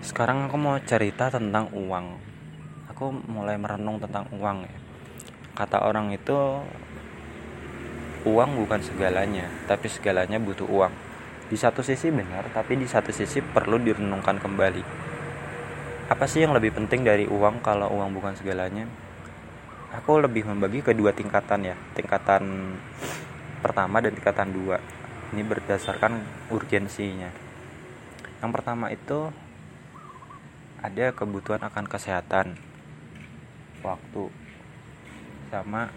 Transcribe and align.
Sekarang 0.00 0.48
aku 0.48 0.56
mau 0.56 0.80
cerita 0.80 1.28
tentang 1.28 1.68
uang. 1.76 2.16
Aku 2.88 3.12
mulai 3.28 3.60
merenung 3.60 4.00
tentang 4.00 4.24
uang 4.32 4.64
ya. 4.64 4.76
Kata 5.52 5.84
orang 5.84 6.08
itu 6.16 6.36
uang 8.24 8.50
bukan 8.64 8.80
segalanya, 8.80 9.48
tapi 9.68 9.92
segalanya 9.92 10.40
butuh 10.40 10.64
uang. 10.64 10.92
Di 11.52 11.56
satu 11.60 11.84
sisi 11.84 12.08
benar, 12.08 12.48
tapi 12.48 12.80
di 12.80 12.88
satu 12.88 13.12
sisi 13.12 13.44
perlu 13.44 13.76
direnungkan 13.76 14.40
kembali. 14.40 14.82
Apa 16.08 16.24
sih 16.24 16.42
yang 16.42 16.56
lebih 16.56 16.72
penting 16.72 17.04
dari 17.04 17.28
uang 17.28 17.60
kalau 17.60 17.92
uang 17.92 18.16
bukan 18.16 18.32
segalanya? 18.40 18.88
Aku 20.00 20.16
lebih 20.16 20.48
membagi 20.48 20.80
kedua 20.80 21.12
tingkatan 21.12 21.66
ya, 21.66 21.76
tingkatan 21.92 22.72
pertama 23.60 24.00
dan 24.00 24.16
tingkatan 24.16 24.48
dua. 24.48 24.80
Ini 25.36 25.44
berdasarkan 25.44 26.24
urgensinya. 26.48 27.28
Yang 28.40 28.50
pertama 28.56 28.88
itu 28.88 29.28
ada 30.80 31.12
kebutuhan 31.12 31.60
akan 31.60 31.84
kesehatan, 31.84 32.56
waktu, 33.84 34.32
sama 35.52 35.92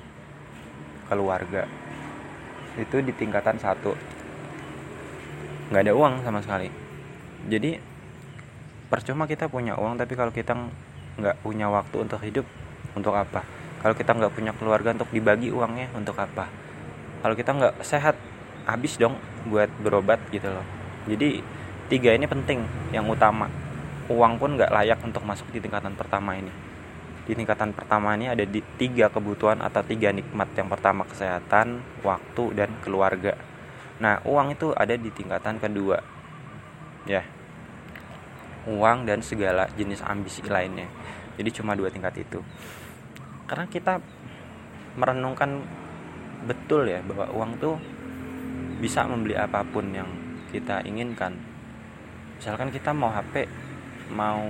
keluarga. 1.08 1.68
Itu 2.76 3.00
di 3.00 3.16
tingkatan 3.16 3.60
satu. 3.60 3.96
Nggak 5.72 5.84
ada 5.88 5.94
uang 5.96 6.14
sama 6.28 6.40
sekali. 6.44 6.68
Jadi 7.48 7.80
percuma 8.92 9.26
kita 9.26 9.50
punya 9.50 9.74
uang 9.74 9.98
tapi 9.98 10.14
kalau 10.14 10.30
kita 10.30 10.54
nggak 11.18 11.42
punya 11.42 11.66
waktu 11.66 11.98
untuk 11.98 12.22
hidup 12.22 12.46
untuk 12.94 13.18
apa 13.18 13.42
kalau 13.82 13.98
kita 13.98 14.14
nggak 14.14 14.34
punya 14.38 14.54
keluarga 14.54 14.94
untuk 14.94 15.10
dibagi 15.10 15.50
uangnya 15.50 15.90
untuk 15.98 16.14
apa 16.22 16.46
kalau 17.26 17.34
kita 17.34 17.58
nggak 17.58 17.82
sehat 17.82 18.14
habis 18.70 19.02
dong 19.02 19.18
buat 19.50 19.66
berobat 19.82 20.22
gitu 20.30 20.46
loh 20.46 20.66
jadi 21.10 21.42
tiga 21.90 22.14
ini 22.14 22.30
penting 22.30 22.70
yang 22.94 23.10
utama 23.10 23.50
uang 24.12 24.34
pun 24.40 24.60
nggak 24.60 24.72
layak 24.72 25.00
untuk 25.04 25.24
masuk 25.24 25.48
di 25.54 25.64
tingkatan 25.64 25.96
pertama 25.96 26.36
ini. 26.36 26.52
Di 27.24 27.32
tingkatan 27.32 27.72
pertama 27.72 28.20
ini 28.20 28.28
ada 28.28 28.44
di 28.44 28.60
tiga 28.76 29.08
kebutuhan 29.08 29.64
atau 29.64 29.80
tiga 29.80 30.12
nikmat. 30.12 30.52
Yang 30.60 30.68
pertama 30.76 31.08
kesehatan 31.08 31.80
waktu 32.04 32.44
dan 32.52 32.70
keluarga. 32.84 33.40
Nah 34.04 34.20
uang 34.28 34.60
itu 34.60 34.76
ada 34.76 34.96
di 35.00 35.08
tingkatan 35.08 35.56
kedua. 35.62 36.04
Ya. 37.08 37.24
Uang 38.68 39.08
dan 39.08 39.24
segala 39.24 39.72
jenis 39.76 40.04
ambisi 40.04 40.44
lainnya. 40.44 40.88
Jadi 41.40 41.50
cuma 41.56 41.76
dua 41.80 41.88
tingkat 41.88 42.20
itu. 42.20 42.44
Karena 43.48 43.68
kita 43.72 44.04
merenungkan 45.00 45.64
betul 46.44 46.92
ya 46.92 47.00
bahwa 47.08 47.32
uang 47.32 47.52
tuh 47.60 47.76
bisa 48.84 49.08
membeli 49.08 49.40
apa 49.40 49.64
pun 49.64 49.88
yang 49.96 50.08
kita 50.52 50.84
inginkan. 50.84 51.40
Misalkan 52.36 52.68
kita 52.68 52.92
mau 52.92 53.08
HP 53.16 53.48
mau 54.12 54.44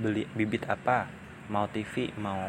beli 0.00 0.24
bibit 0.32 0.64
apa 0.64 1.08
mau 1.52 1.68
TV 1.68 2.14
mau 2.16 2.40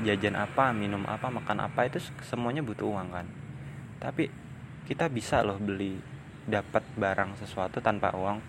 jajan 0.00 0.38
apa 0.38 0.72
minum 0.72 1.04
apa 1.04 1.28
makan 1.28 1.68
apa 1.68 1.84
itu 1.88 2.00
semuanya 2.24 2.64
butuh 2.64 2.88
uang 2.88 3.08
kan? 3.12 3.26
Tapi 4.00 4.28
kita 4.88 5.12
bisa 5.12 5.44
loh 5.44 5.60
beli 5.60 6.00
dapat 6.48 6.82
barang 6.96 7.36
sesuatu 7.40 7.78
tanpa 7.84 8.12
uang. 8.16 8.40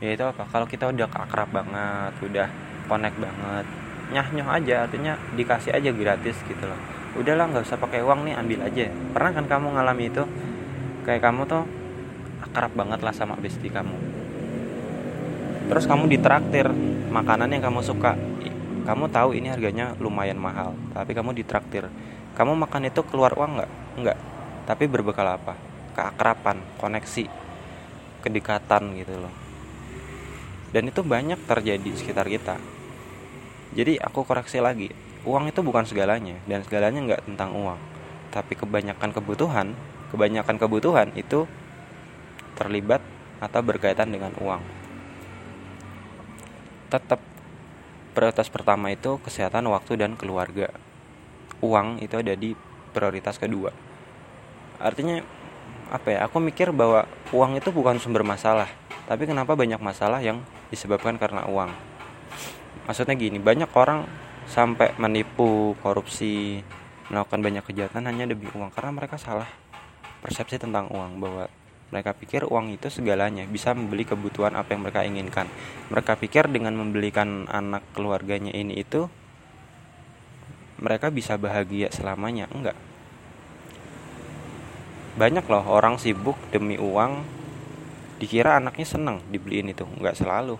Ya 0.00 0.12
itu 0.12 0.24
apa? 0.24 0.48
Kalau 0.48 0.64
kita 0.64 0.88
udah 0.92 1.08
akrab 1.08 1.52
banget 1.52 2.12
udah 2.24 2.48
connect 2.86 3.18
banget 3.18 3.66
nyah 4.06 4.28
nyoh 4.30 4.46
aja 4.46 4.86
artinya 4.86 5.18
dikasih 5.34 5.74
aja 5.74 5.90
gratis 5.90 6.38
gitu 6.46 6.62
loh. 6.62 6.78
Udahlah 7.18 7.50
nggak 7.50 7.66
usah 7.66 7.80
pakai 7.80 8.06
uang 8.06 8.22
nih 8.22 8.38
ambil 8.38 8.60
aja. 8.62 8.86
Pernah 9.10 9.30
kan 9.34 9.46
kamu 9.50 9.66
ngalami 9.74 10.04
itu? 10.14 10.24
Kayak 11.02 11.26
kamu 11.26 11.42
tuh 11.50 11.64
akrab 12.46 12.72
banget 12.78 13.02
lah 13.02 13.10
sama 13.10 13.34
bestie 13.34 13.72
kamu 13.72 14.05
terus 15.66 15.84
kamu 15.84 16.06
ditraktir 16.10 16.70
makanan 17.10 17.50
yang 17.50 17.62
kamu 17.66 17.82
suka. 17.82 18.14
Kamu 18.86 19.10
tahu 19.10 19.34
ini 19.34 19.50
harganya 19.50 19.98
lumayan 19.98 20.38
mahal 20.38 20.78
tapi 20.94 21.10
kamu 21.10 21.34
ditraktir. 21.34 21.90
Kamu 22.38 22.54
makan 22.54 22.86
itu 22.86 23.02
keluar 23.02 23.34
uang 23.34 23.58
nggak? 23.58 23.70
Nggak. 23.98 24.18
Tapi 24.66 24.84
berbekal 24.86 25.26
apa? 25.26 25.58
Keakrapan 25.98 26.62
koneksi 26.78 27.26
kedekatan 28.22 28.94
gitu 28.94 29.14
loh. 29.18 29.34
Dan 30.70 30.90
itu 30.90 31.02
banyak 31.02 31.42
terjadi 31.46 31.82
di 31.82 31.98
sekitar 31.98 32.30
kita. 32.30 32.58
Jadi 33.74 33.98
aku 33.98 34.22
koreksi 34.22 34.62
lagi 34.62 34.92
uang 35.26 35.50
itu 35.50 35.58
bukan 35.66 35.82
segalanya 35.82 36.38
dan 36.46 36.62
segalanya 36.62 37.02
nggak 37.02 37.22
tentang 37.26 37.50
uang. 37.58 37.80
Tapi 38.30 38.54
kebanyakan 38.54 39.10
kebutuhan 39.10 39.74
kebanyakan 40.14 40.56
kebutuhan 40.62 41.08
itu 41.18 41.50
terlibat 42.54 43.02
atau 43.42 43.60
berkaitan 43.60 44.08
dengan 44.08 44.32
uang 44.38 44.62
tetap 46.88 47.20
prioritas 48.16 48.48
pertama 48.48 48.88
itu 48.90 49.20
kesehatan 49.20 49.68
waktu 49.68 50.00
dan 50.00 50.16
keluarga. 50.16 50.72
Uang 51.60 52.00
itu 52.00 52.16
ada 52.16 52.32
di 52.32 52.56
prioritas 52.96 53.36
kedua. 53.36 53.72
Artinya 54.80 55.20
apa 55.92 56.08
ya 56.10 56.18
aku 56.26 56.42
mikir 56.42 56.74
bahwa 56.74 57.06
uang 57.30 57.62
itu 57.62 57.70
bukan 57.70 58.02
sumber 58.02 58.26
masalah 58.26 58.66
tapi 59.06 59.22
kenapa 59.22 59.54
banyak 59.54 59.78
masalah 59.78 60.18
yang 60.18 60.42
disebabkan 60.66 61.14
karena 61.14 61.46
uang? 61.46 61.70
Maksudnya 62.90 63.14
gini 63.14 63.38
banyak 63.38 63.70
orang 63.78 64.02
sampai 64.50 64.94
menipu 64.98 65.78
korupsi 65.78 66.62
melakukan 67.06 67.38
banyak 67.38 67.62
kejahatan 67.62 68.02
hanya 68.10 68.26
demi 68.26 68.50
uang 68.50 68.74
karena 68.74 68.90
mereka 68.90 69.14
salah 69.14 69.46
persepsi 70.26 70.58
tentang 70.58 70.90
uang 70.90 71.22
bahwa 71.22 71.46
mereka 71.86 72.18
pikir 72.18 72.42
uang 72.42 72.74
itu 72.74 72.90
segalanya 72.90 73.46
bisa 73.46 73.70
membeli 73.70 74.02
kebutuhan 74.02 74.58
apa 74.58 74.74
yang 74.74 74.82
mereka 74.82 75.06
inginkan. 75.06 75.46
Mereka 75.94 76.18
pikir 76.18 76.50
dengan 76.50 76.74
membelikan 76.74 77.46
anak 77.46 77.86
keluarganya 77.94 78.50
ini 78.50 78.82
itu 78.82 79.06
mereka 80.82 81.14
bisa 81.14 81.38
bahagia 81.38 81.94
selamanya. 81.94 82.50
Enggak. 82.50 82.74
Banyak 85.14 85.46
loh 85.46 85.64
orang 85.70 85.96
sibuk 86.02 86.36
demi 86.50 86.74
uang 86.74 87.22
dikira 88.18 88.58
anaknya 88.58 88.86
seneng 88.86 89.22
dibeliin 89.30 89.70
itu. 89.70 89.86
Nggak 89.86 90.18
selalu. 90.18 90.58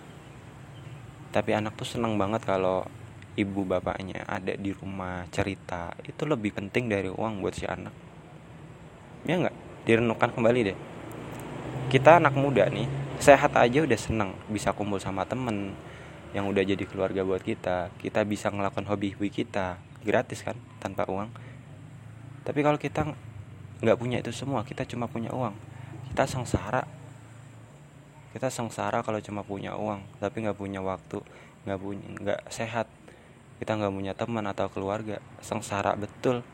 Tapi 1.35 1.51
anak 1.51 1.75
tuh 1.75 1.85
seneng 1.85 2.15
banget 2.15 2.47
kalau 2.47 2.87
ibu 3.35 3.67
bapaknya 3.67 4.23
ada 4.23 4.55
di 4.55 4.71
rumah 4.71 5.27
cerita. 5.27 5.91
Itu 6.07 6.23
lebih 6.23 6.55
penting 6.55 6.87
dari 6.87 7.11
uang 7.11 7.43
buat 7.43 7.51
si 7.51 7.67
anak. 7.67 7.91
Ya 9.27 9.35
nggak 9.43 9.55
direnungkan 9.83 10.31
kembali 10.31 10.61
deh 10.71 10.96
kita 11.87 12.19
anak 12.19 12.35
muda 12.35 12.67
nih 12.67 12.87
sehat 13.17 13.57
aja 13.57 13.85
udah 13.85 13.99
seneng 13.99 14.31
bisa 14.49 14.73
kumpul 14.73 15.01
sama 15.01 15.25
temen 15.25 15.73
yang 16.35 16.45
udah 16.45 16.61
jadi 16.61 16.83
keluarga 16.85 17.23
buat 17.23 17.41
kita 17.41 17.89
kita 17.97 18.21
bisa 18.27 18.51
ngelakuin 18.51 18.85
hobi-hobi 18.85 19.29
kita 19.31 19.79
gratis 20.07 20.39
kan 20.39 20.55
tanpa 20.79 21.03
uang. 21.11 21.27
Tapi 22.47 22.59
kalau 22.63 22.79
kita 22.79 23.03
nggak 23.83 23.97
punya 23.99 24.23
itu 24.23 24.31
semua 24.31 24.63
kita 24.63 24.87
cuma 24.87 25.11
punya 25.11 25.35
uang. 25.35 25.51
Kita 26.13 26.23
sengsara. 26.23 26.87
Kita 28.31 28.47
sengsara 28.47 29.03
kalau 29.03 29.19
cuma 29.19 29.43
punya 29.43 29.75
uang 29.75 29.99
tapi 30.23 30.47
nggak 30.47 30.55
punya 30.55 30.79
waktu 30.79 31.19
nggak 31.67 31.79
punya 31.83 32.05
nggak 32.23 32.41
sehat. 32.47 32.87
Kita 33.59 33.75
nggak 33.75 33.91
punya 33.91 34.13
teman 34.15 34.47
atau 34.47 34.71
keluarga 34.71 35.19
sengsara 35.43 35.97
betul. 35.99 36.45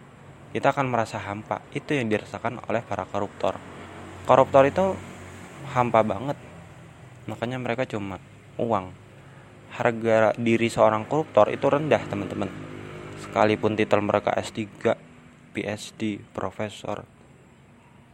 Kita 0.50 0.74
akan 0.74 0.90
merasa 0.90 1.22
hampa. 1.22 1.62
Itu 1.74 1.94
yang 1.94 2.10
dirasakan 2.10 2.66
oleh 2.66 2.82
para 2.82 3.06
koruptor. 3.06 3.58
Koruptor 4.26 4.66
itu 4.66 4.98
hampa 5.72 6.04
banget. 6.04 6.36
Makanya 7.28 7.58
mereka 7.60 7.88
cuma 7.88 8.20
uang. 8.60 8.92
Harga 9.74 10.38
diri 10.38 10.70
seorang 10.70 11.08
koruptor 11.08 11.50
itu 11.50 11.66
rendah 11.66 12.04
teman-teman. 12.06 12.52
Sekalipun 13.24 13.74
titel 13.74 14.04
mereka 14.06 14.36
S3 14.36 14.70
PhD 15.54 16.22
profesor 16.36 17.08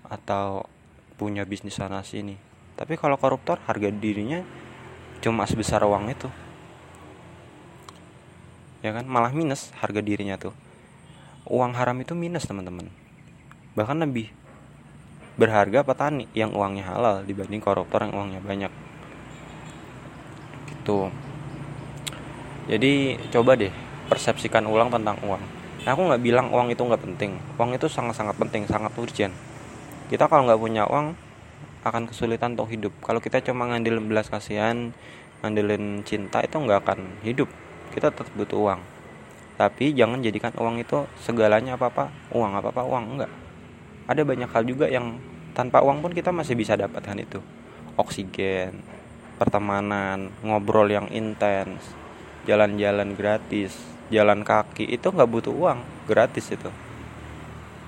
atau 0.08 0.66
punya 1.20 1.44
bisnis 1.44 1.76
sana 1.76 2.06
sini. 2.06 2.40
Tapi 2.80 2.96
kalau 2.96 3.20
koruptor 3.20 3.60
harga 3.68 3.92
dirinya 3.92 4.40
cuma 5.20 5.44
sebesar 5.44 5.84
uang 5.84 6.08
itu. 6.08 6.30
Ya 8.80 8.96
kan? 8.96 9.04
Malah 9.04 9.36
minus 9.36 9.76
harga 9.84 10.00
dirinya 10.00 10.40
tuh. 10.40 10.56
Uang 11.44 11.76
haram 11.76 12.00
itu 12.00 12.16
minus 12.16 12.48
teman-teman. 12.48 12.88
Bahkan 13.76 14.00
lebih 14.00 14.32
berharga 15.40 15.88
petani 15.88 16.28
yang 16.36 16.52
uangnya 16.52 16.84
halal 16.84 17.24
dibanding 17.24 17.64
koruptor 17.64 18.04
yang 18.04 18.12
uangnya 18.12 18.44
banyak? 18.44 18.72
Gitu. 20.68 21.08
Jadi 22.68 23.18
coba 23.32 23.56
deh 23.56 23.72
persepsikan 24.12 24.68
ulang 24.68 24.92
tentang 24.92 25.16
uang. 25.24 25.42
Nah, 25.88 25.96
aku 25.96 26.02
nggak 26.12 26.22
bilang 26.22 26.48
uang 26.52 26.76
itu 26.76 26.84
nggak 26.84 27.02
penting. 27.02 27.40
Uang 27.56 27.72
itu 27.72 27.88
sangat-sangat 27.88 28.36
penting 28.36 28.68
sangat 28.68 28.92
urgent. 29.00 29.32
Kita 30.12 30.28
kalau 30.28 30.44
nggak 30.44 30.60
punya 30.60 30.84
uang 30.86 31.16
akan 31.88 32.04
kesulitan 32.12 32.60
untuk 32.60 32.68
hidup. 32.70 32.94
Kalau 33.00 33.24
kita 33.24 33.40
cuma 33.40 33.66
ngandelin 33.72 34.04
belas 34.04 34.28
kasihan 34.28 34.92
ngandelin 35.40 36.04
cinta 36.04 36.44
itu 36.44 36.60
nggak 36.60 36.84
akan 36.84 37.00
hidup. 37.24 37.48
Kita 37.96 38.12
tetap 38.12 38.28
butuh 38.36 38.60
uang. 38.60 38.82
Tapi 39.56 39.96
jangan 39.96 40.20
jadikan 40.20 40.52
uang 40.60 40.84
itu 40.84 41.08
segalanya 41.24 41.80
apa 41.80 41.92
apa 41.92 42.06
uang 42.36 42.52
apa 42.60 42.70
apa 42.76 42.82
uang 42.84 43.06
enggak. 43.16 43.32
Ada 44.10 44.22
banyak 44.28 44.50
hal 44.52 44.64
juga 44.68 44.92
yang 44.92 45.16
tanpa 45.60 45.84
uang 45.84 46.00
pun 46.00 46.16
kita 46.16 46.32
masih 46.32 46.56
bisa 46.56 46.80
dapatkan 46.80 47.20
itu. 47.20 47.44
Oksigen 48.00 48.80
pertemanan 49.36 50.32
ngobrol 50.40 50.88
yang 50.88 51.12
intens 51.12 51.84
jalan-jalan 52.48 53.16
gratis 53.16 53.76
jalan 54.12 54.44
kaki 54.44 54.88
itu 54.88 55.08
nggak 55.12 55.32
butuh 55.32 55.56
uang 55.56 55.80
gratis 56.08 56.52
itu 56.52 56.68